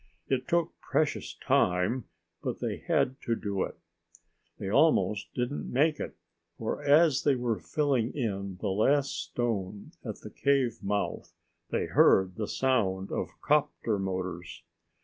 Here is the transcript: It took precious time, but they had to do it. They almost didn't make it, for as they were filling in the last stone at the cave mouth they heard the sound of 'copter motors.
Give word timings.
It 0.27 0.47
took 0.47 0.73
precious 0.81 1.35
time, 1.35 2.05
but 2.41 2.57
they 2.59 2.77
had 2.87 3.21
to 3.21 3.35
do 3.35 3.61
it. 3.61 3.77
They 4.57 4.67
almost 4.67 5.31
didn't 5.35 5.71
make 5.71 5.99
it, 5.99 6.15
for 6.57 6.81
as 6.81 7.21
they 7.23 7.35
were 7.35 7.59
filling 7.59 8.11
in 8.15 8.57
the 8.61 8.69
last 8.71 9.11
stone 9.11 9.91
at 10.03 10.21
the 10.21 10.31
cave 10.31 10.79
mouth 10.81 11.35
they 11.69 11.85
heard 11.85 12.33
the 12.35 12.47
sound 12.47 13.11
of 13.11 13.39
'copter 13.43 13.99
motors. 13.99 14.63